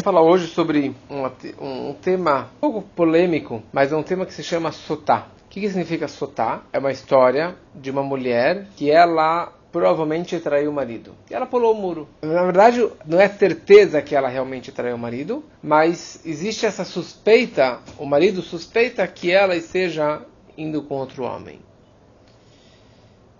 [0.00, 1.26] Falar hoje sobre um,
[1.60, 5.26] um, tema um pouco polêmico, mas é um tema que se chama sotá.
[5.44, 6.62] O que, que significa sotá?
[6.72, 11.14] É uma história de uma mulher que ela provavelmente traiu o marido.
[11.30, 12.08] E ela pulou o muro.
[12.22, 17.80] Na verdade, não é certeza que ela realmente traiu o marido, mas existe essa suspeita,
[17.98, 20.22] o marido suspeita que ela esteja
[20.56, 21.60] indo com outro homem.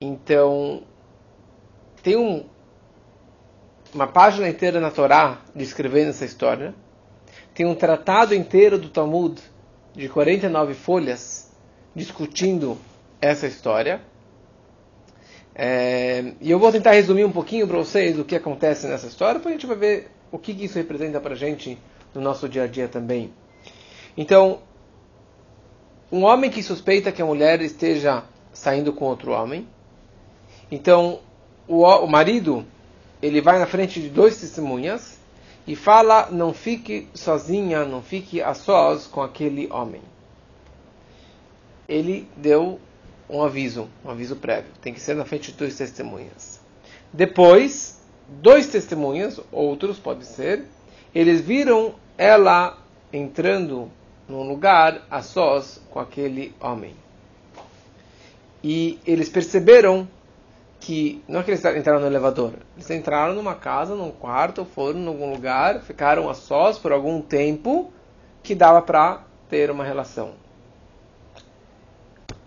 [0.01, 0.83] Então,
[2.03, 2.45] tem um,
[3.95, 6.75] uma página inteira na Torá descrevendo essa história.
[7.55, 9.41] Tem um tratado inteiro do Talmud,
[9.95, 11.51] de 49 folhas,
[11.95, 12.79] discutindo
[13.21, 14.01] essa história.
[15.55, 19.39] É, e eu vou tentar resumir um pouquinho para vocês o que acontece nessa história,
[19.39, 21.79] para a gente vai ver o que isso representa para a gente
[22.15, 23.33] no nosso dia a dia também.
[24.17, 24.61] Então,
[26.11, 29.69] um homem que suspeita que a mulher esteja saindo com outro homem.
[30.71, 31.21] Então,
[31.69, 32.65] o, o marido
[33.23, 35.19] ele vai na frente de dois testemunhas
[35.67, 40.03] e fala: não fique sozinha, não fique a sós com aquele homem.
[41.89, 42.81] Ele deu
[43.31, 44.73] um aviso, um aviso prévio.
[44.83, 46.61] Tem que ser na frente de dois testemunhas.
[47.13, 50.65] Depois, dois testemunhas, outros pode ser,
[51.15, 52.79] eles viram ela
[53.13, 53.91] entrando
[54.29, 56.95] num lugar a sós com aquele homem.
[58.65, 60.09] E eles perceberam
[60.83, 64.99] que não é que eles entraram no elevador, eles entraram numa casa, num quarto, foram
[64.99, 67.93] em algum lugar, ficaram a sós por algum tempo
[68.43, 70.33] que dava para ter uma relação.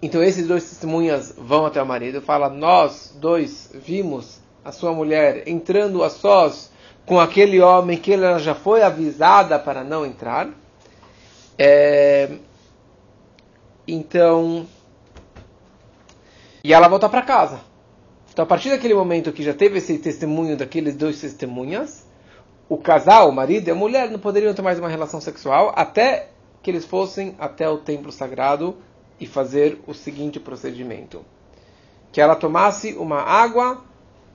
[0.02, 4.92] Então esses dois testemunhas vão até o marido e falam: Nós dois vimos a sua
[4.92, 6.70] mulher entrando a sós
[7.06, 10.50] com aquele homem que ela já foi avisada para não entrar.
[11.58, 12.32] É...
[13.88, 14.68] Então.
[16.62, 17.75] E ela volta para casa.
[18.36, 22.06] Então, a partir daquele momento que já teve esse testemunho daqueles dois testemunhas,
[22.68, 26.32] o casal, o marido e a mulher, não poderiam ter mais uma relação sexual até
[26.62, 28.76] que eles fossem até o templo sagrado
[29.22, 31.24] e fazer o seguinte procedimento:
[32.12, 33.82] que ela tomasse uma água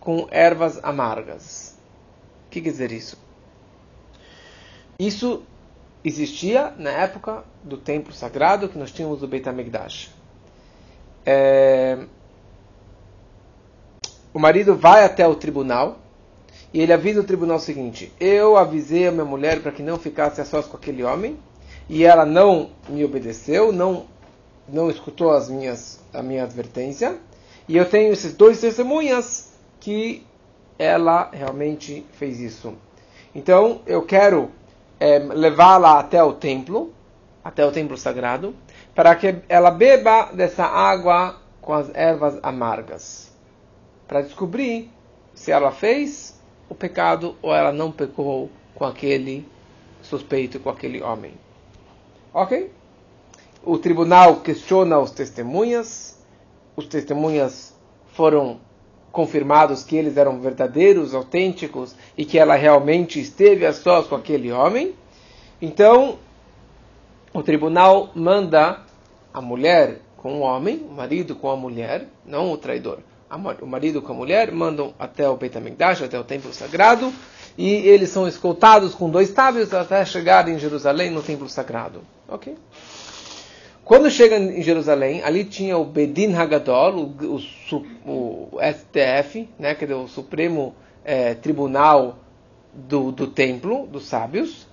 [0.00, 1.78] com ervas amargas.
[2.46, 3.19] O que quer dizer isso?
[4.98, 5.42] Isso
[6.02, 10.10] existia na época do templo sagrado que nós tínhamos o Beit HaMikdash.
[11.26, 11.98] É
[14.32, 15.98] o marido vai até o tribunal
[16.72, 19.98] e ele avisa o tribunal o seguinte: Eu avisei a minha mulher para que não
[19.98, 21.36] ficasse a sós com aquele homem
[21.88, 24.06] e ela não me obedeceu, não
[24.69, 27.19] não escutou as minhas a minha advertência
[27.69, 30.24] e eu tenho esses dois testemunhas que
[30.78, 32.74] ela realmente fez isso.
[33.34, 34.50] Então eu quero
[35.00, 36.94] é, levá-la até o templo,
[37.42, 38.54] até o templo sagrado,
[38.94, 43.29] para que ela beba dessa água com as ervas amargas
[44.10, 44.91] para descobrir
[45.32, 46.37] se ela fez
[46.69, 49.47] o pecado ou ela não pecou com aquele
[50.03, 51.34] suspeito, com aquele homem.
[52.34, 52.72] Ok?
[53.62, 56.20] O tribunal questiona os testemunhas,
[56.75, 57.72] os testemunhas
[58.09, 58.59] foram
[59.12, 64.50] confirmados que eles eram verdadeiros, autênticos e que ela realmente esteve a sós com aquele
[64.50, 64.93] homem.
[65.62, 66.19] Então,
[67.32, 68.82] o tribunal manda
[69.32, 72.99] a mulher com o homem, o marido com a mulher, não o traidor,
[73.60, 77.12] o marido com a mulher, mandam até o Beit HaMikdash, até o templo sagrado,
[77.56, 82.00] e eles são escoltados com dois tábuas até chegar em Jerusalém, no templo sagrado.
[82.28, 82.56] Ok?
[83.84, 87.36] Quando chegam em Jerusalém, ali tinha o Bedin Hagadol, o,
[88.06, 90.74] o, o STF, né, que é o Supremo
[91.04, 92.19] é, Tribunal
[92.72, 94.66] do, do Templo, dos Sábios.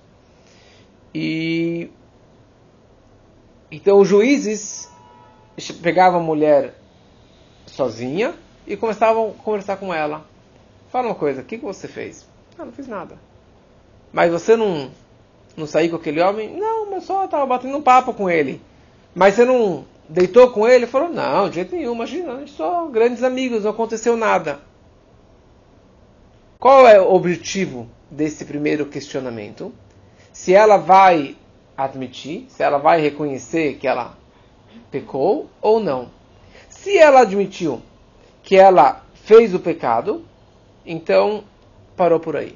[1.14, 1.90] E
[3.70, 4.88] então os juízes
[5.82, 6.74] pegavam a mulher
[7.66, 8.34] sozinha,
[8.68, 10.24] e começavam a conversar com ela.
[10.90, 12.26] Fala uma coisa, o que, que você fez?
[12.58, 13.16] Ah, não fiz nada.
[14.12, 14.90] Mas você não,
[15.56, 16.54] não saiu com aquele homem?
[16.54, 18.60] Não, mas só estava batendo um papo com ele.
[19.14, 20.86] Mas você não deitou com ele?
[20.86, 24.60] Falou, não, de jeito nenhum, imagina, a gente só grandes amigos, não aconteceu nada.
[26.58, 29.72] Qual é o objetivo desse primeiro questionamento?
[30.32, 31.36] Se ela vai
[31.76, 34.16] admitir, se ela vai reconhecer que ela
[34.90, 36.10] pecou ou não.
[36.68, 37.80] Se ela admitiu
[38.48, 40.24] que ela fez o pecado,
[40.86, 41.44] então
[41.94, 42.54] parou por aí.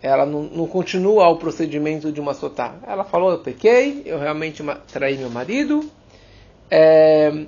[0.00, 2.76] Ela não, não continua o procedimento de uma sotá.
[2.86, 5.90] Ela falou: Eu pequei, eu realmente traí meu marido.
[6.70, 7.46] É,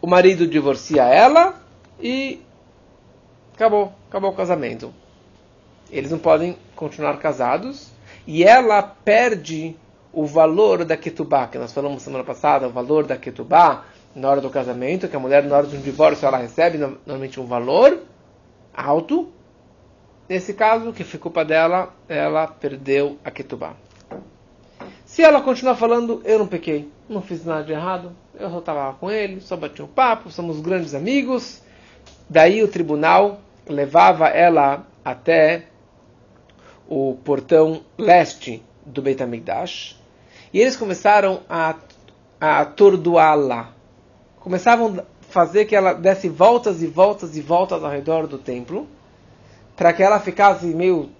[0.00, 1.62] o marido divorcia ela
[2.00, 2.42] e
[3.54, 4.92] acabou, acabou o casamento.
[5.92, 7.92] Eles não podem continuar casados
[8.26, 9.76] e ela perde
[10.12, 14.40] o valor da ketubá, que nós falamos semana passada, o valor da ketubá, na hora
[14.40, 17.98] do casamento, que a mulher na hora de um divórcio ela recebe normalmente um valor
[18.74, 19.32] alto
[20.28, 23.74] nesse caso, que foi culpa dela, ela perdeu a ketubá.
[25.04, 28.94] Se ela continuar falando, eu não pequei, não fiz nada de errado, eu só estava
[28.94, 31.62] com ele, só bati um papo, somos grandes amigos.
[32.30, 35.66] Daí o tribunal levava ela até
[36.88, 40.00] o portão leste do Beit HaMikdash
[40.52, 41.76] e eles começaram a,
[42.40, 43.74] a atordoá-la.
[44.42, 48.88] Começavam a fazer que ela desse voltas e voltas e voltas ao redor do templo
[49.76, 51.10] para que ela ficasse meio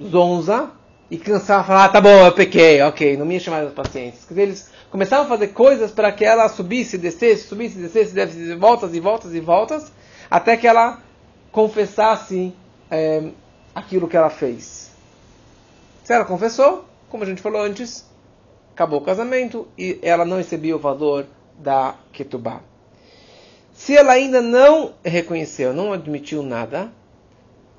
[0.00, 0.70] zonza
[1.10, 4.42] e cansava falar, ah, tá bom, eu pequei, ok, não me enche mais as dizer,
[4.42, 9.00] eles começavam a fazer coisas para que ela subisse, descesse, subisse, descesse, descesse, voltas e
[9.00, 9.90] voltas e voltas,
[10.30, 11.02] até que ela
[11.50, 12.54] confessasse
[12.90, 13.30] é,
[13.74, 14.90] aquilo que ela fez.
[16.04, 18.06] Se ela confessou, como a gente falou antes,
[18.74, 21.26] acabou o casamento e ela não recebia o valor
[21.58, 22.60] da ketubá.
[23.72, 26.90] Se ela ainda não reconheceu, não admitiu nada,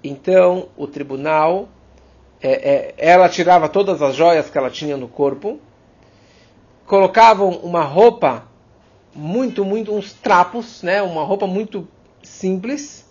[0.03, 1.67] então o tribunal
[2.41, 5.59] é, é, ela tirava todas as joias que ela tinha no corpo,
[6.85, 8.47] colocavam uma roupa
[9.13, 11.87] muito, muito, uns trapos, né, uma roupa muito
[12.23, 13.05] simples,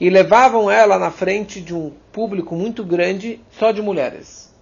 [0.00, 4.54] e levavam ela na frente de um público muito grande só de mulheres.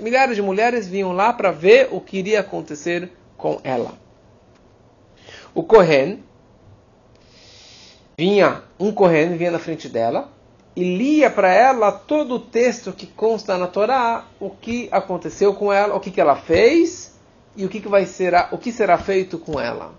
[0.00, 4.03] Milhares de mulheres vinham lá para ver o que iria acontecer com ela.
[5.54, 6.22] O Kohen
[8.18, 10.28] vinha, um Kohen vinha na frente dela,
[10.76, 15.72] e lia para ela todo o texto que consta na Torá, o que aconteceu com
[15.72, 17.14] ela, o que, que ela fez
[17.56, 19.92] e o que, que vai ser, o que será feito com ela.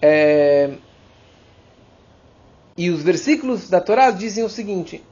[0.00, 0.70] É...
[2.76, 5.04] E os versículos da Torá dizem o seguinte: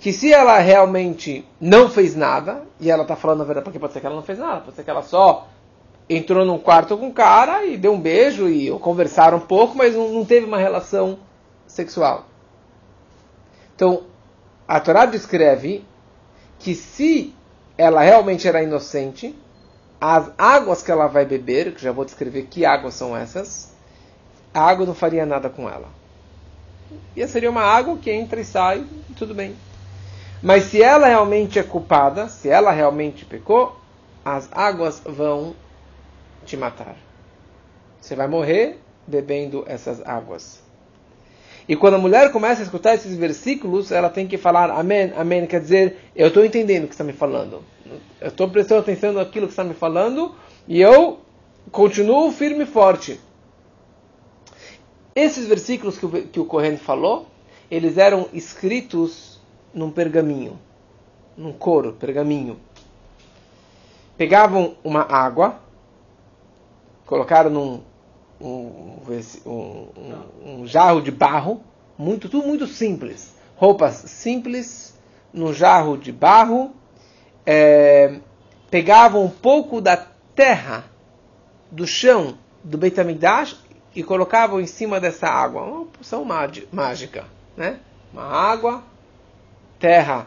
[0.00, 3.92] que se ela realmente não fez nada, e ela está falando a verdade, porque pode
[3.92, 5.48] ser que ela não fez nada, pode ser que ela só
[6.08, 9.94] entrou num quarto com o cara e deu um beijo e conversaram um pouco, mas
[9.94, 11.18] não, não teve uma relação
[11.66, 12.26] sexual.
[13.74, 14.04] Então,
[14.68, 15.84] a Torá descreve
[16.58, 17.34] que se
[17.76, 19.34] ela realmente era inocente,
[20.00, 23.74] as águas que ela vai beber, que já vou descrever que águas são essas,
[24.52, 25.88] a água não faria nada com ela.
[27.16, 28.84] E seria uma água que entra e sai,
[29.16, 29.56] tudo bem.
[30.42, 33.76] Mas se ela realmente é culpada, se ela realmente pecou,
[34.24, 35.54] as águas vão
[36.44, 36.96] te matar.
[38.00, 40.62] Você vai morrer bebendo essas águas.
[41.66, 45.46] E quando a mulher começa a escutar esses versículos, ela tem que falar amém, amém,
[45.46, 47.62] quer dizer, eu estou entendendo o que está me falando.
[48.20, 50.34] Eu estou prestando atenção naquilo que está me falando
[50.68, 51.20] e eu
[51.70, 53.18] continuo firme e forte.
[55.14, 57.28] Esses versículos que o, que o falou,
[57.70, 59.40] eles eram escritos
[59.72, 60.58] num pergaminho,
[61.36, 62.58] num couro, pergaminho.
[64.18, 65.60] Pegavam uma água,
[67.06, 67.82] colocaram num
[68.40, 68.98] um,
[69.46, 69.88] um,
[70.44, 71.62] um, jarro de barro,
[71.96, 73.34] muito, tudo muito simples.
[73.56, 74.98] Roupas simples,
[75.32, 76.74] num jarro de barro,
[77.46, 78.18] é,
[78.70, 79.96] pegavam um pouco da
[80.34, 80.84] terra
[81.70, 83.56] do chão do Beit HaMikdash
[83.94, 85.62] e colocavam em cima dessa água.
[85.62, 86.26] Uma poção
[86.72, 87.24] mágica,
[87.56, 87.78] né?
[88.12, 88.82] Uma água,
[89.78, 90.26] terra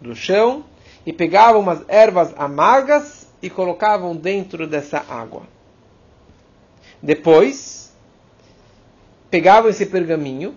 [0.00, 0.64] do chão,
[1.06, 5.53] e pegavam umas ervas amargas e colocavam dentro dessa água.
[7.04, 7.92] Depois,
[9.30, 10.54] pegavam esse pergaminho,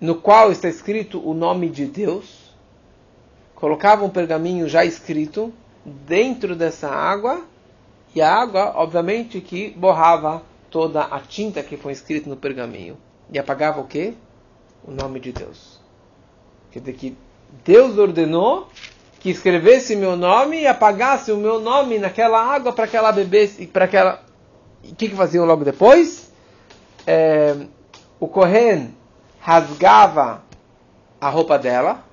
[0.00, 2.54] no qual está escrito o nome de Deus,
[3.52, 5.52] colocavam o pergaminho já escrito
[5.84, 7.44] dentro dessa água,
[8.14, 10.40] e a água, obviamente, que borrava
[10.70, 12.96] toda a tinta que foi escrita no pergaminho.
[13.32, 14.14] E apagava o quê?
[14.86, 15.80] O nome de Deus.
[16.70, 17.16] Quer dizer que
[17.64, 18.68] Deus ordenou
[19.18, 23.66] que escrevesse meu nome e apagasse o meu nome naquela água para que ela bebesse,
[23.66, 24.27] para que ela
[24.90, 26.32] o que, que faziam logo depois?
[27.06, 27.56] É,
[28.20, 28.94] o Kohen
[29.40, 30.42] rasgava
[31.20, 32.04] a roupa dela,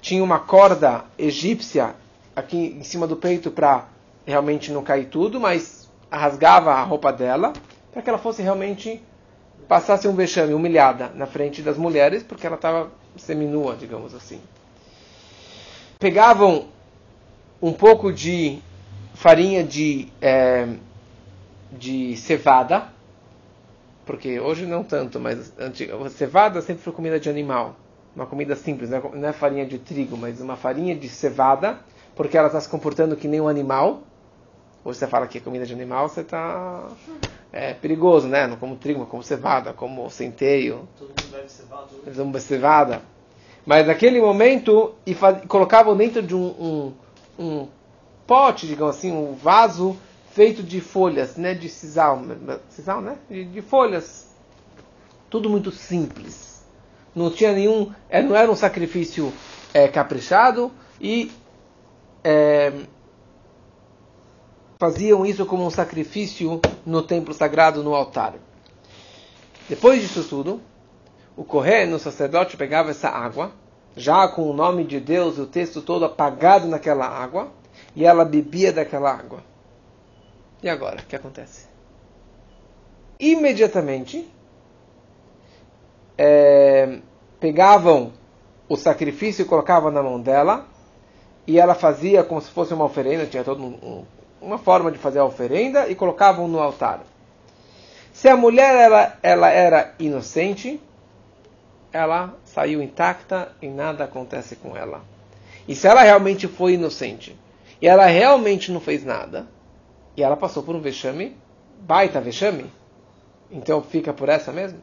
[0.00, 1.94] tinha uma corda egípcia
[2.34, 3.86] aqui em cima do peito para
[4.26, 7.52] realmente não cair tudo, mas rasgava a roupa dela
[7.92, 9.02] para que ela fosse realmente
[9.66, 14.40] passasse um vexame, humilhada na frente das mulheres, porque ela estava seminua, digamos assim.
[15.98, 16.66] Pegavam
[17.60, 18.60] um pouco de
[19.14, 20.68] farinha de é,
[21.72, 22.88] de cevada,
[24.06, 27.76] porque hoje não tanto, mas antiga, cevada sempre foi comida de animal,
[28.14, 31.78] uma comida simples, não é farinha de trigo, mas uma farinha de cevada,
[32.16, 34.02] porque ela está se comportando que nem um animal.
[34.84, 36.88] Hoje você fala que é comida de animal, você está
[37.52, 38.46] é perigoso, né?
[38.46, 40.88] Não como trigo, mas como cevada, como centeio.
[40.98, 41.86] Todo mundo bebe cevada.
[42.04, 43.02] Eles vão beber cevada.
[43.64, 45.14] Mas naquele momento, e
[45.46, 46.92] colocavam dentro de um, um,
[47.38, 47.68] um
[48.26, 49.96] pote, digamos assim, um vaso
[50.32, 52.22] feito de folhas, né, de sisal,
[52.68, 54.28] sisal né, de, de folhas.
[55.30, 56.64] Tudo muito simples.
[57.14, 59.32] não tinha nenhum, é, não era um sacrifício
[59.74, 60.70] é, caprichado
[61.00, 61.30] e
[62.24, 62.72] é,
[64.78, 68.34] faziam isso como um sacrifício no templo sagrado, no altar.
[69.68, 70.62] Depois disso tudo,
[71.36, 73.52] o Kohen, o sacerdote, pegava essa água,
[73.96, 77.52] já com o nome de Deus e o texto todo apagado naquela água,
[77.94, 79.42] e ela bebia daquela água.
[80.62, 81.66] E agora, o que acontece?
[83.18, 84.28] Imediatamente,
[86.16, 86.98] é,
[87.38, 88.12] pegavam
[88.68, 90.66] o sacrifício e colocavam na mão dela,
[91.46, 94.04] e ela fazia como se fosse uma oferenda, tinha toda um,
[94.40, 97.00] uma forma de fazer a oferenda, e colocavam no altar.
[98.12, 100.80] Se a mulher ela, ela era inocente,
[101.92, 105.02] ela saiu intacta e nada acontece com ela.
[105.68, 107.38] E se ela realmente foi inocente,
[107.80, 109.46] e ela realmente não fez nada,
[110.18, 111.36] e ela passou por um vexame,
[111.80, 112.66] baita vexame,
[113.52, 114.80] então fica por essa mesmo?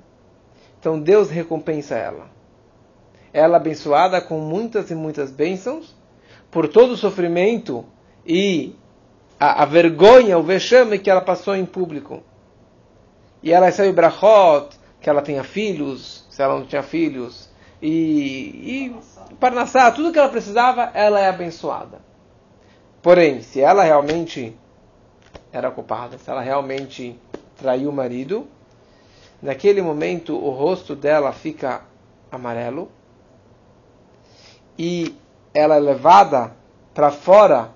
[0.79, 2.29] Então Deus recompensa ela.
[3.33, 5.93] Ela abençoada com muitas e muitas bênçãos,
[6.49, 7.83] por todo o sofrimento
[8.25, 8.77] e
[9.37, 12.23] a, a vergonha, o vexame que ela passou em público.
[13.43, 14.69] E ela recebe brachot,
[15.01, 17.49] que ela tenha filhos, se ela não tinha filhos,
[17.81, 21.99] e, e Parnassá, tudo que ela precisava, ela é abençoada.
[23.01, 24.57] Porém, se ela realmente
[25.57, 27.19] era culpada, se ela realmente
[27.57, 28.47] traiu o marido,
[29.41, 31.81] naquele momento o rosto dela fica
[32.31, 32.89] amarelo
[34.77, 35.15] e
[35.53, 36.51] ela é levada
[36.93, 37.71] para fora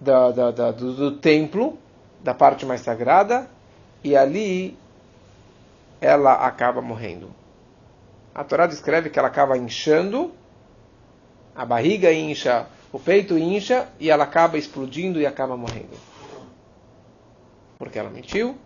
[0.00, 1.76] do, do, do, templo,
[2.22, 3.48] da parte mais sagrada,
[4.04, 4.78] e ali
[6.00, 7.30] ela acaba morrendo.
[8.32, 10.32] A Torá descreve que ela acaba inchando,
[11.54, 15.96] a barriga incha, o peito incha e ela acaba explodindo e acaba morrendo.
[17.78, 18.56] Porque ela mentiu,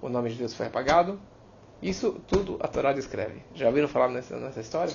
[0.00, 1.20] o nome de Deus foi apagado.
[1.82, 3.42] Isso tudo a Torá descreve.
[3.54, 4.94] Já ouviram falar nessa, nessa história?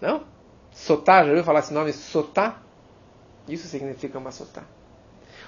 [0.00, 0.22] Não?
[0.70, 1.92] Sotá, já ouviu falar esse nome?
[1.92, 2.58] Sotá?
[3.48, 4.62] Isso significa uma sotá.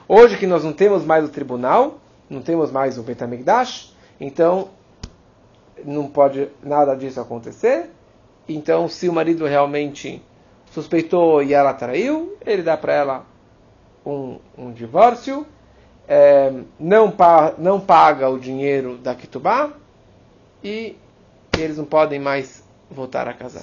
[0.09, 4.71] Hoje que nós não temos mais o tribunal, não temos mais o Betamigdash, então
[5.85, 7.91] não pode nada disso acontecer.
[8.49, 10.23] Então, se o marido realmente
[10.73, 13.27] suspeitou e ela traiu, ele dá para ela
[14.05, 15.47] um, um divórcio,
[16.13, 19.71] é, não, pa, não paga o dinheiro da Kitubá
[20.63, 20.97] e
[21.57, 23.63] eles não podem mais voltar a casar.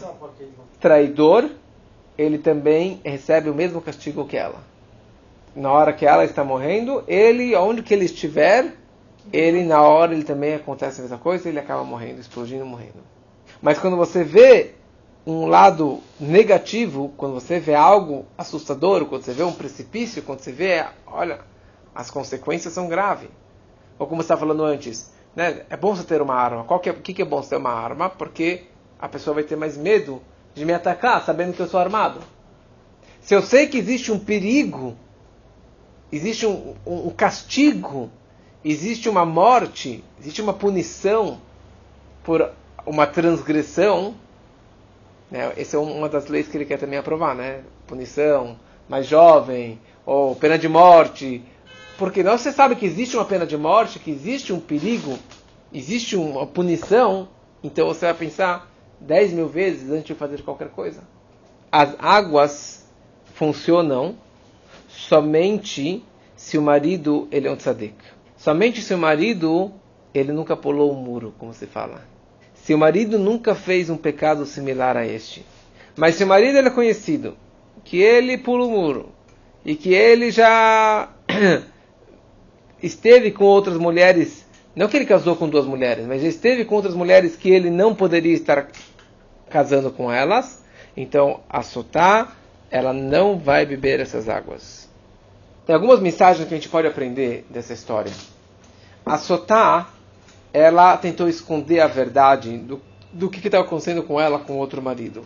[0.79, 1.49] Traidor,
[2.17, 4.63] ele também recebe o mesmo castigo que ela.
[5.53, 8.73] Na hora que ela está morrendo, ele, onde que ele estiver,
[9.33, 13.03] ele na hora ele também acontece a mesma coisa, ele acaba morrendo, explodindo, morrendo.
[13.61, 14.71] Mas quando você vê
[15.25, 20.53] um lado negativo, quando você vê algo assustador, quando você vê um precipício, quando você
[20.53, 21.39] vê, olha,
[21.97, 23.29] as consequências são graves.
[23.99, 25.65] Ou como você estava falando antes, né?
[25.69, 26.63] é bom você ter uma arma.
[26.63, 28.09] Qual que é, que, que é bom você ter uma arma?
[28.09, 28.63] Porque
[28.99, 30.21] a pessoa vai ter mais medo
[30.53, 32.19] de me atacar, sabendo que eu sou armado.
[33.19, 34.95] Se eu sei que existe um perigo,
[36.11, 38.09] existe um, um, um castigo
[38.63, 41.39] existe uma morte, existe uma punição
[42.23, 42.51] por
[42.85, 44.15] uma transgressão,
[45.31, 45.53] né?
[45.55, 47.61] essa é uma das leis que ele quer também aprovar, né?
[47.85, 51.41] Punição, mais jovem, ou pena de morte.
[51.97, 55.17] Porque não você sabe que existe uma pena de morte, que existe um perigo,
[55.73, 57.27] existe uma punição,
[57.63, 61.01] então você vai pensar dez mil vezes antes de fazer qualquer coisa.
[61.71, 62.85] As águas
[63.33, 64.15] funcionam
[64.87, 66.03] somente
[66.35, 67.95] se o marido ele é um tzadik.
[68.37, 69.71] Somente se o marido,
[70.13, 72.01] ele nunca pulou o um muro, como se fala.
[72.53, 75.43] Se o marido nunca fez um pecado similar a este.
[75.95, 77.35] Mas se o marido ele é conhecido,
[77.83, 79.11] que ele pula o muro,
[79.65, 81.09] e que ele já
[82.81, 86.93] esteve com outras mulheres, não que ele casou com duas mulheres, mas esteve com outras
[86.93, 88.67] mulheres que ele não poderia estar
[89.49, 90.63] casando com elas,
[90.95, 92.33] então a Sotá,
[92.69, 94.89] ela não vai beber essas águas.
[95.65, 98.11] Tem algumas mensagens que a gente pode aprender dessa história
[99.07, 99.87] a Sotá,
[100.53, 102.81] ela tentou esconder a verdade do,
[103.11, 105.23] do que estava acontecendo com ela com outro marido.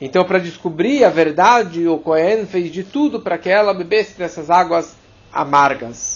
[0.00, 4.50] Então, para descobrir a verdade, o Cohen fez de tudo para que ela bebesse dessas
[4.50, 4.96] águas
[5.32, 6.11] amargas.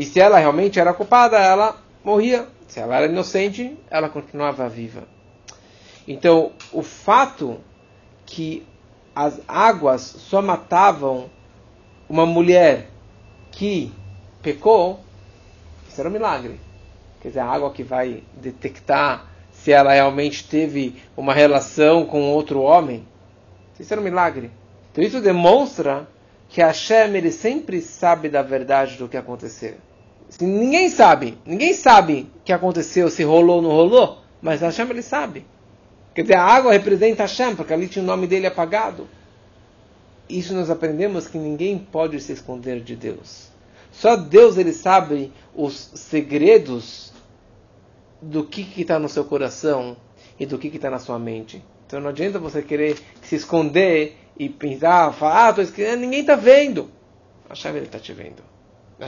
[0.00, 2.48] E se ela realmente era culpada, ela morria.
[2.66, 5.02] Se ela era inocente, ela continuava viva.
[6.08, 7.60] Então, o fato
[8.24, 8.66] que
[9.14, 11.28] as águas só matavam
[12.08, 12.88] uma mulher
[13.50, 13.92] que
[14.40, 15.00] pecou
[15.86, 16.58] isso era um milagre.
[17.20, 22.62] Quer dizer, a água que vai detectar se ela realmente teve uma relação com outro
[22.62, 23.06] homem.
[23.78, 24.50] Isso era um milagre.
[24.90, 26.08] Então isso demonstra
[26.48, 29.74] que Hashem ele sempre sabe da verdade do que aconteceu.
[30.38, 35.02] Ninguém sabe, ninguém sabe o que aconteceu, se rolou ou não rolou, mas Hashem ele
[35.02, 35.44] sabe.
[36.14, 39.08] Quer dizer, a água representa Hashem, porque ali tinha o nome dele apagado.
[40.28, 43.48] Isso nós aprendemos que ninguém pode se esconder de Deus.
[43.90, 47.12] Só Deus ele sabe os segredos
[48.22, 49.96] do que está no seu coração
[50.38, 51.62] e do que está na sua mente.
[51.86, 56.88] Então não adianta você querer se esconder e pensar, falar, ah, escrevendo, ninguém está vendo.
[57.48, 58.49] A chave ele está te vendo.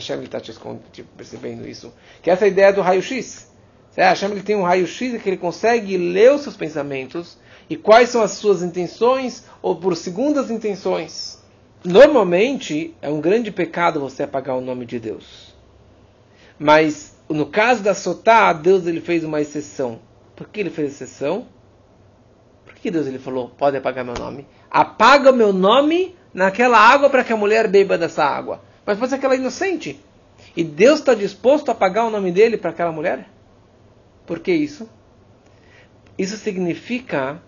[0.01, 0.53] Chave está te,
[0.93, 1.93] te percebendo isso.
[2.23, 3.51] Que essa é ideia do raio-x.
[3.97, 8.23] Hashem ele tem um raio-x que ele consegue ler os seus pensamentos e quais são
[8.23, 11.43] as suas intenções ou por segundas intenções.
[11.85, 15.55] Normalmente é um grande pecado você apagar o nome de Deus.
[16.59, 19.99] Mas no caso da Sotá, Deus ele fez uma exceção.
[20.37, 21.47] Por que ele fez exceção?
[22.65, 24.47] Por que Deus ele falou, pode apagar meu nome?
[24.71, 28.63] Apaga o meu nome naquela água para que a mulher beba dessa água.
[28.85, 30.01] Mas pode ser que ela é inocente.
[30.57, 33.29] E Deus está disposto a apagar o nome dele para aquela mulher?
[34.27, 34.89] Por que isso?
[36.19, 37.41] Isso significa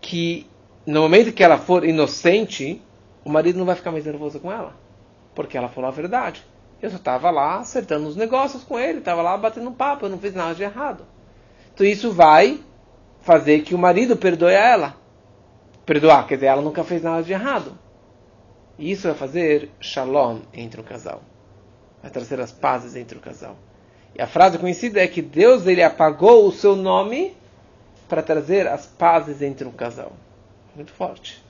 [0.00, 0.46] que
[0.86, 2.82] no momento que ela for inocente,
[3.24, 4.74] o marido não vai ficar mais nervoso com ela.
[5.34, 6.44] Porque ela falou a verdade.
[6.82, 10.18] Eu só estava lá acertando os negócios com ele, estava lá batendo papo, eu não
[10.18, 11.06] fiz nada de errado.
[11.72, 12.60] Então isso vai
[13.22, 14.94] fazer que o marido perdoe ela.
[15.86, 17.78] Perdoar, quer dizer, ela nunca fez nada de errado.
[18.78, 21.22] E isso vai fazer shalom entre o casal.
[22.02, 23.56] Vai trazer as pazes entre o casal.
[24.14, 27.36] E a frase conhecida é que Deus ele apagou o seu nome
[28.08, 30.12] para trazer as pazes entre um casal.
[30.74, 31.42] Muito forte.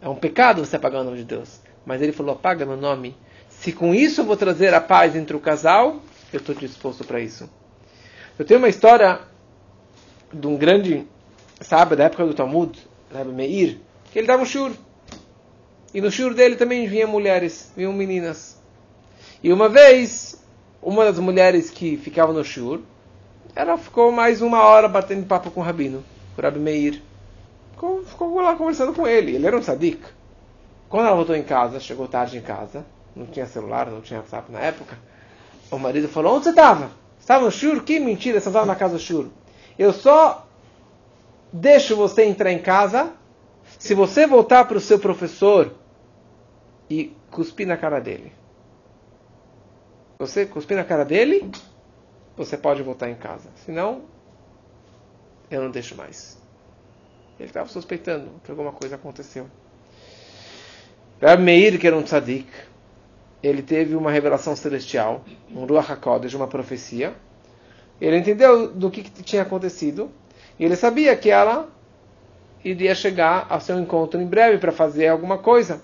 [0.00, 1.60] É um pecado você apagar o nome de Deus.
[1.86, 3.16] Mas ele falou: apaga meu nome.
[3.48, 6.00] Se com isso eu vou trazer a paz entre o casal,
[6.32, 7.48] eu estou disposto para isso.
[8.38, 9.20] Eu tenho uma história
[10.32, 11.06] de um grande
[11.60, 12.76] sábio da época do Talmud,
[13.12, 13.78] Rabbi Meir,
[14.10, 14.72] que ele dava um shur.
[15.94, 18.56] E no shur dele também vinham mulheres, vinham meninas.
[19.42, 20.42] E uma vez,
[20.80, 22.80] uma das mulheres que ficava no shur,
[23.54, 26.02] ela ficou mais uma hora batendo papo com o rabino,
[26.34, 27.02] com o Rabbi Meir.
[27.72, 29.34] Ficou, ficou lá conversando com ele.
[29.34, 30.00] Ele era um sadik.
[30.88, 34.50] Quando ela voltou em casa, chegou tarde em casa, não tinha celular, não tinha WhatsApp
[34.50, 34.98] na época,
[35.70, 36.90] o marido falou, onde você estava?
[37.18, 37.82] Estava no shur?
[37.82, 39.26] Que mentira, você estava na casa do shur.
[39.78, 40.46] Eu só
[41.52, 43.10] deixo você entrar em casa
[43.78, 45.72] se você voltar para o seu professor
[46.88, 48.32] e cuspir na cara dele.
[50.18, 51.50] Você cuspir na cara dele,
[52.36, 53.50] você pode voltar em casa.
[53.56, 54.02] Senão,
[55.50, 56.38] eu não deixo mais.
[57.38, 59.48] Ele estava suspeitando que alguma coisa aconteceu.
[61.20, 62.48] Rabi Meir, que era um tzadik,
[63.42, 67.14] ele teve uma revelação celestial, um Ruach HaKodesh, uma profecia.
[68.00, 70.10] Ele entendeu do que, que tinha acontecido.
[70.58, 71.68] E ele sabia que ela
[72.64, 75.82] iria chegar ao seu encontro em breve para fazer alguma coisa.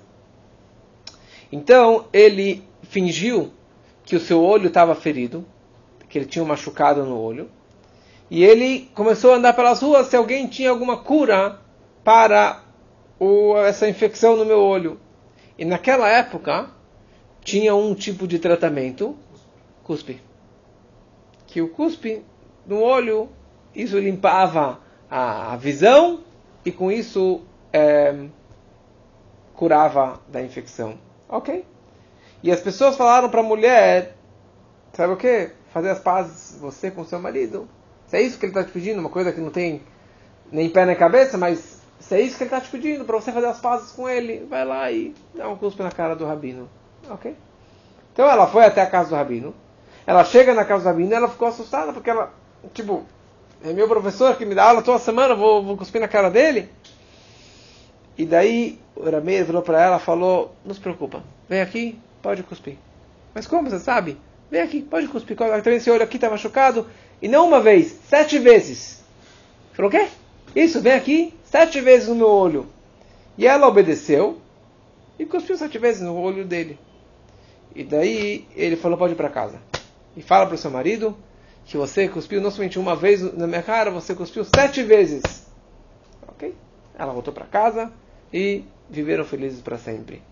[1.51, 3.53] Então, ele fingiu
[4.05, 5.45] que o seu olho estava ferido,
[6.09, 7.51] que ele tinha um machucado no olho,
[8.31, 11.59] e ele começou a andar pelas ruas se alguém tinha alguma cura
[12.05, 12.63] para
[13.19, 15.01] o, essa infecção no meu olho.
[15.59, 16.71] E naquela época
[17.43, 19.17] tinha um tipo de tratamento,
[19.83, 20.21] cuspe,
[21.47, 22.23] que o cuspe
[22.67, 23.31] no olho,
[23.75, 24.81] isso limpava
[25.11, 26.21] a, a visão
[26.65, 27.41] e com isso
[27.73, 28.27] é,
[29.55, 30.99] curava da infecção.
[31.29, 31.65] Ok?
[32.43, 34.17] E as pessoas falaram para a mulher,
[34.93, 35.51] sabe o que?
[35.73, 37.69] Fazer as pazes você com seu marido.
[38.07, 39.83] Se é isso que ele está te pedindo, uma coisa que não tem
[40.51, 43.31] nem pé nem cabeça, mas se é isso que ele está te pedindo para você
[43.33, 46.69] fazer as pazes com ele, vai lá e dá um cuspe na cara do rabino.
[47.11, 47.37] Ok?
[48.13, 49.55] Então ela foi até a casa do rabino.
[50.07, 52.33] Ela chega na casa do rabino e ela ficou assustada porque ela,
[52.73, 53.05] tipo,
[53.63, 56.71] é meu professor que me dá aula toda semana, vou, vou cuspir na cara dele.
[58.19, 62.77] E daí o Rameir virou para ela falou: Não se preocupa, vem aqui, pode cuspir.
[63.33, 64.19] Mas como você sabe?
[64.51, 65.37] Vem aqui, pode cuspir.
[65.37, 66.89] Também esse olho aqui está machucado.
[67.23, 69.05] E não uma vez, sete vezes.
[69.73, 70.09] Falou o quê?
[70.57, 72.67] Isso, vem aqui, sete vezes no meu olho.
[73.37, 74.41] E ela obedeceu
[75.17, 76.77] e cuspiu sete vezes no olho dele.
[77.73, 79.61] E daí ele falou: pode ir para casa.
[80.17, 81.17] E fala para o seu marido
[81.65, 85.23] que você cuspiu não somente uma vez na minha cara, você cuspiu sete vezes.
[86.27, 86.53] Ok?
[86.99, 87.93] Ela voltou para casa
[88.33, 90.23] e viveram felizes para sempre.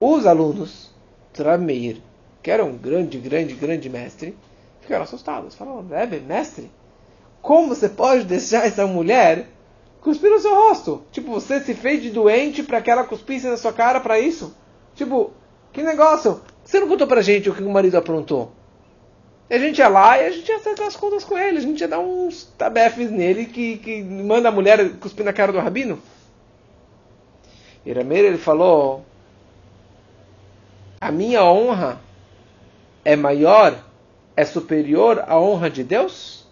[0.00, 0.90] Os alunos
[1.32, 2.00] de Rav Meir,
[2.42, 4.36] que era um grande, grande, grande mestre,
[4.80, 5.54] ficaram assustados.
[5.54, 6.70] Falaram, Rebbe, mestre,
[7.42, 9.46] como você pode deixar essa mulher
[10.00, 11.02] cuspir no seu rosto?
[11.12, 14.54] Tipo, você se fez de doente para que ela cuspisse na sua cara para isso?
[14.94, 15.32] Tipo,
[15.72, 16.40] que negócio?
[16.64, 18.52] Você não contou pra gente o que o marido aprontou?
[19.48, 21.58] E a gente ia lá e a gente ia acertar as contas com ele.
[21.58, 25.52] A gente ia dar uns tabefes nele que, que manda a mulher cuspir na cara
[25.52, 26.00] do rabino.
[27.90, 29.04] Irameiro, ele falou
[31.00, 31.98] a minha honra
[33.02, 33.82] é maior,
[34.36, 36.46] é superior à honra de Deus?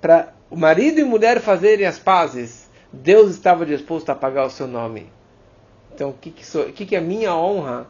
[0.00, 4.68] Para o marido e mulher fazerem as pazes, Deus estava disposto a pagar o seu
[4.68, 5.10] nome.
[5.92, 7.88] Então, o que, que, que, que é minha honra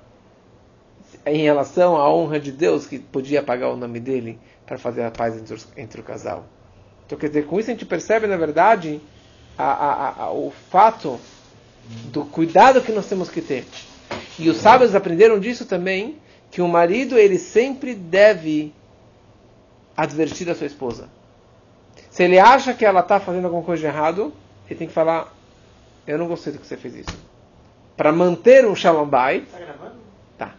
[1.27, 5.11] em relação à honra de Deus que podia pagar o nome dele para fazer a
[5.11, 6.47] paz entre, os, entre, o casal?
[7.05, 8.99] Então, quer dizer, com isso a gente percebe, na verdade,
[9.59, 11.21] a, a, a, o fato
[12.13, 13.67] do cuidado que nós temos que ter.
[14.39, 16.17] E os sábios aprenderam disso também,
[16.51, 18.73] que o marido ele sempre deve
[19.97, 21.09] advertir a sua esposa.
[22.11, 24.33] Se ele acha que ela está fazendo alguma coisa de errado,
[24.69, 25.33] ele tem que falar:
[26.07, 27.19] Eu não gostei do que você fez isso.
[27.97, 29.43] Para manter um shalom tá,
[30.39, 30.55] tá.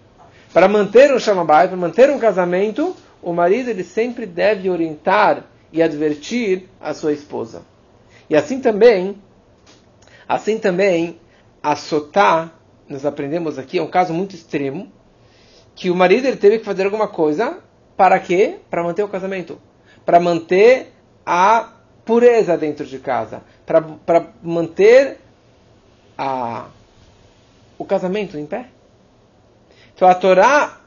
[0.54, 5.46] Para manter um shalom bait, para manter um casamento, o marido ele sempre deve orientar
[5.72, 7.62] e advertir a sua esposa.
[8.30, 9.16] E assim também,
[10.30, 11.20] assim também,
[11.62, 12.52] a sotá,
[12.88, 14.92] nós aprendemos aqui, é um caso muito extremo,
[15.74, 17.58] que o marido ele teve que fazer alguma coisa
[17.98, 18.60] para quê?
[18.70, 19.60] Para manter o casamento,
[20.06, 20.94] para manter
[21.26, 21.74] a
[22.06, 25.18] pureza dentro de casa, para manter
[26.16, 26.68] a,
[27.78, 28.68] o casamento em pé.
[29.96, 30.80] Então a Torá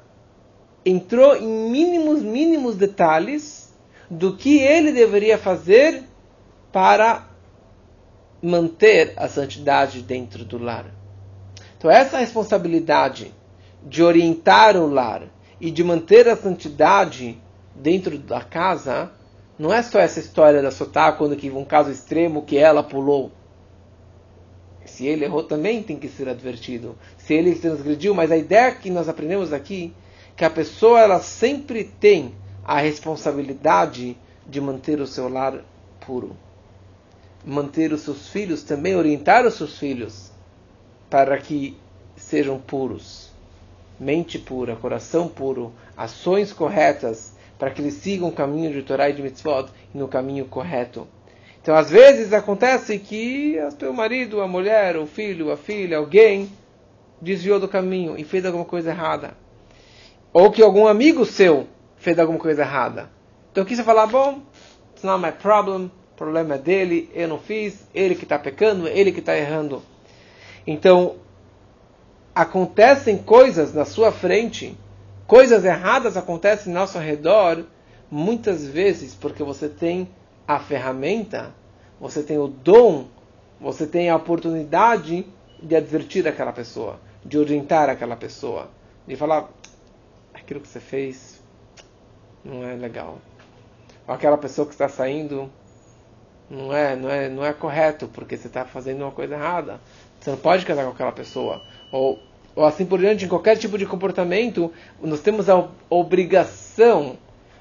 [0.86, 3.72] entrou em mínimos, mínimos detalhes
[4.08, 6.04] do que ele deveria fazer
[6.70, 7.31] para
[8.42, 10.86] manter a santidade dentro do lar.
[11.78, 13.32] Então essa responsabilidade
[13.84, 15.22] de orientar o lar
[15.60, 17.38] e de manter a santidade
[17.74, 19.10] dentro da casa,
[19.58, 23.30] não é só essa história da Sotá, quando que um caso extremo que ela pulou.
[24.84, 26.96] Se ele errou também tem que ser advertido.
[27.16, 29.94] Se ele transgrediu, mas a ideia que nós aprendemos aqui
[30.36, 35.64] que a pessoa ela sempre tem a responsabilidade de manter o seu lar
[36.04, 36.36] puro.
[37.44, 40.30] Manter os seus filhos, também orientar os seus filhos
[41.10, 41.76] para que
[42.16, 43.32] sejam puros
[44.02, 49.12] mente pura, coração puro, ações corretas, para que eles sigam o caminho de Torá e
[49.12, 51.06] de Mitzvot no caminho correto.
[51.60, 53.56] Então, às vezes acontece que
[53.88, 56.50] o marido, a mulher, o filho, a filha, alguém
[57.20, 59.34] desviou do caminho e fez alguma coisa errada.
[60.32, 63.08] Ou que algum amigo seu fez alguma coisa errada.
[63.52, 64.42] Então, aqui você fala, bom,
[64.92, 65.88] it's not my problem,
[66.22, 69.82] problema é dele, eu não fiz, ele que está pecando, ele que está errando.
[70.64, 71.16] Então,
[72.32, 74.78] acontecem coisas na sua frente,
[75.26, 77.64] coisas erradas acontecem ao nosso redor,
[78.08, 80.08] muitas vezes porque você tem
[80.46, 81.52] a ferramenta,
[82.00, 83.06] você tem o dom,
[83.60, 85.26] você tem a oportunidade
[85.60, 88.70] de advertir aquela pessoa, de orientar aquela pessoa,
[89.08, 89.50] de falar
[90.32, 91.42] aquilo que você fez
[92.44, 93.18] não é legal.
[94.06, 95.50] Ou aquela pessoa que está saindo
[96.52, 99.80] não é, não é, não é correto porque você está fazendo uma coisa errada.
[100.20, 101.62] Você não pode casar com aquela pessoa.
[101.90, 102.18] Ou,
[102.54, 104.70] ou assim por diante, em qualquer tipo de comportamento,
[105.02, 107.16] nós temos a obrigação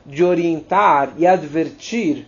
[0.06, 2.27] de orientar e advertir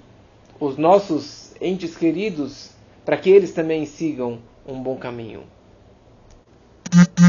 [0.58, 2.72] os nossos entes queridos
[3.04, 5.44] para que eles também sigam um bom caminho.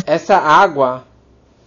[0.07, 1.05] Essa água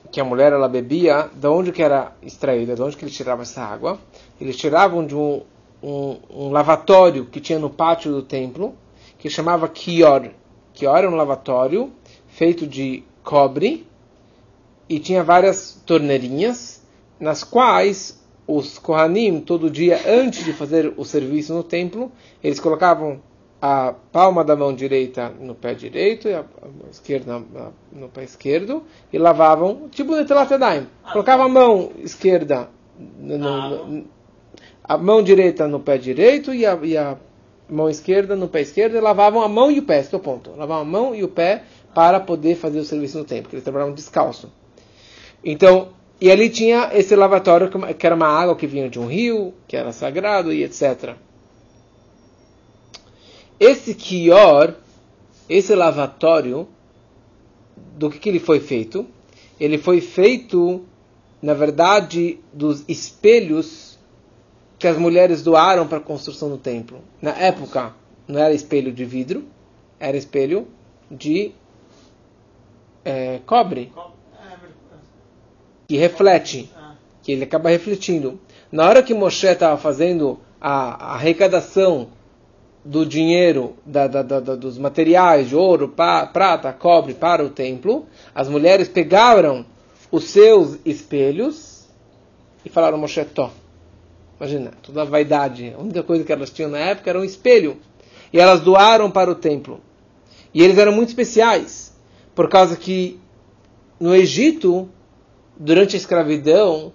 [0.10, 3.41] que a mulher ela bebia, de onde que era extraída, de onde que eles tiravam
[3.41, 3.99] essa água?
[4.39, 5.41] Eles tiravam de um,
[5.81, 8.75] um, um lavatório que tinha no pátio do templo,
[9.17, 10.29] que chamava Kior
[10.77, 11.91] que era um lavatório
[12.27, 13.87] feito de cobre
[14.87, 16.83] e tinha várias torneirinhas
[17.19, 22.11] nas quais os Kohanim, todo dia antes de fazer o serviço no templo,
[22.43, 23.19] eles colocavam
[23.59, 26.45] a palma da mão direita no pé direito e a,
[26.91, 27.41] esquerda
[27.91, 30.85] no pé esquerdo e lavavam, tipo Netilat Yadayim.
[31.11, 32.69] Colocava a mão esquerda,
[33.17, 34.05] no, no,
[34.88, 37.17] a mão direita no pé direito e a, e a
[37.69, 40.52] mão esquerda no pé esquerdo e lavavam a mão e o pé, esse é ponto.
[40.52, 43.63] Lavavam a mão e o pé para poder fazer o serviço no templo, porque eles
[43.63, 44.52] trabalhavam descalço.
[45.43, 45.89] Então,
[46.21, 49.76] e ali tinha esse lavatório que era uma água que vinha de um rio, que
[49.76, 51.15] era sagrado e etc.
[53.60, 54.73] Esse Kior,
[55.50, 56.67] esse lavatório,
[57.97, 59.06] do que, que ele foi feito?
[59.60, 60.86] Ele foi feito,
[61.41, 63.87] na verdade, dos espelhos
[64.79, 66.99] que as mulheres doaram para a construção do templo.
[67.21, 67.93] Na época,
[68.27, 69.45] não era espelho de vidro,
[69.99, 70.67] era espelho
[71.09, 71.51] de
[73.03, 73.91] é, cobre,
[75.87, 76.69] que reflete,
[77.23, 78.39] que ele acaba refletindo.
[78.71, 82.09] Na hora que Moshe estava fazendo a, arrecadação
[82.83, 88.05] do dinheiro, da, da, da, dos materiais de ouro, pa, prata, cobre para o templo,
[88.35, 89.65] as mulheres pegaram
[90.11, 91.85] os seus espelhos
[92.63, 93.49] e falaram, Moshe, to,
[94.39, 95.73] Imagina, toda a vaidade.
[95.78, 97.78] A única coisa que elas tinham na época era um espelho.
[98.32, 99.82] E elas doaram para o templo.
[100.54, 101.93] E eles eram muito especiais.
[102.36, 103.19] Por causa que
[104.00, 104.88] no Egito,
[105.58, 106.93] durante a escravidão,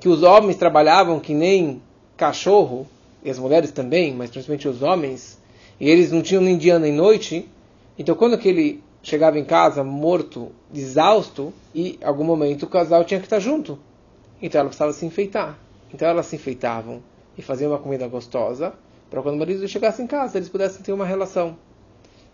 [0.00, 1.80] que os homens trabalhavam que nem
[2.16, 2.86] cachorro,
[3.24, 5.38] e as mulheres também, mas principalmente os homens,
[5.80, 7.48] e eles não tinham nem dia nem noite,
[7.98, 13.04] então quando que ele chegava em casa morto, exausto, e em algum momento o casal
[13.04, 13.78] tinha que estar junto.
[14.40, 15.58] Então ela precisava se enfeitar.
[15.92, 17.02] Então elas se enfeitavam
[17.36, 18.72] e faziam uma comida gostosa,
[19.10, 21.56] para quando o marido chegasse em casa eles pudessem ter uma relação.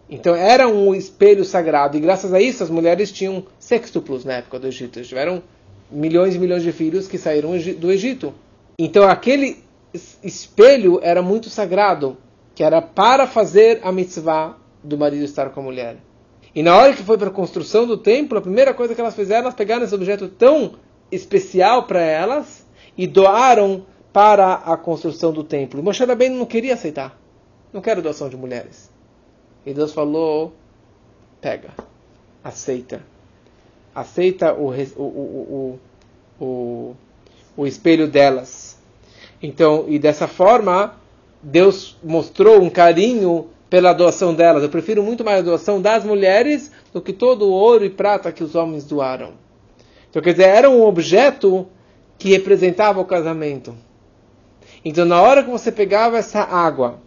[0.08, 4.58] Então era um espelho sagrado, e graças a isso as mulheres tinham sextuplos na época
[4.58, 4.98] do Egito.
[4.98, 5.42] Eles tiveram
[5.90, 8.32] milhões e milhões de filhos que saíram do Egito.
[8.78, 9.62] Então aquele
[10.22, 12.16] espelho era muito sagrado,
[12.54, 15.96] que era para fazer a mitzvah do marido estar com a mulher.
[16.54, 19.14] E na hora que foi para a construção do templo, a primeira coisa que elas
[19.14, 20.74] fizeram, elas pegaram esse objeto tão
[21.10, 22.66] especial para elas
[22.98, 25.80] e doaram para a construção do templo.
[25.80, 27.16] Moshe Rabbeinu não queria aceitar.
[27.72, 28.90] Não quero doação de mulheres.
[29.64, 30.52] E Deus falou:
[31.40, 31.70] pega,
[32.42, 33.00] aceita.
[33.94, 35.78] Aceita o, o, o,
[36.40, 36.96] o,
[37.56, 38.76] o espelho delas.
[39.40, 40.94] Então, e dessa forma,
[41.42, 44.62] Deus mostrou um carinho pela doação delas.
[44.62, 48.32] Eu prefiro muito mais a doação das mulheres do que todo o ouro e prata
[48.32, 49.32] que os homens doaram.
[50.08, 51.66] Então, quer dizer, era um objeto
[52.18, 53.74] que representava o casamento.
[54.84, 57.00] Então, na hora que você pegava essa água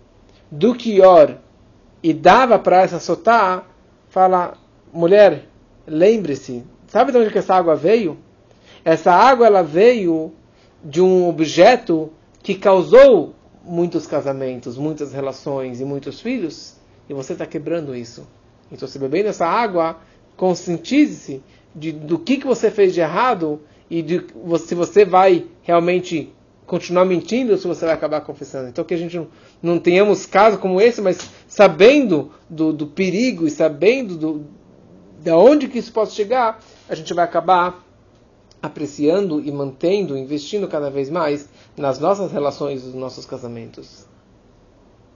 [0.50, 1.36] do Kior
[2.02, 3.64] e dava para essa sotá,
[4.10, 4.54] fala,
[4.92, 5.48] mulher,
[5.86, 8.18] lembre-se, sabe de onde que essa água veio?
[8.84, 10.34] Essa água ela veio
[10.84, 16.76] de um objeto que causou muitos casamentos, muitas relações e muitos filhos,
[17.08, 18.28] e você está quebrando isso.
[18.72, 19.98] Então, se bebendo essa água,
[20.36, 21.44] conscientize-se
[21.76, 24.26] do que, que você fez de errado e de,
[24.60, 26.34] se você vai realmente
[26.66, 28.70] continuar mentindo ou se você vai acabar confessando.
[28.70, 29.28] Então, que a gente não,
[29.62, 34.46] não tenhamos casos como esse, mas sabendo do, do perigo e sabendo do,
[35.20, 37.86] de onde que isso pode chegar, a gente vai acabar
[38.64, 44.08] apreciando e mantendo, investindo cada vez mais nas nossas relações, nos nossos casamentos.